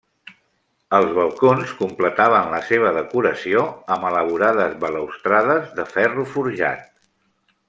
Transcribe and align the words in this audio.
Els 0.99 1.11
balcons 1.17 1.73
completaven 1.81 2.49
la 2.55 2.63
seva 2.69 2.93
decoració 2.97 3.61
amb 3.97 4.09
elaborades 4.13 4.77
balustrades 4.87 5.73
de 5.81 5.91
ferro 5.95 6.31
forjat. 6.37 6.87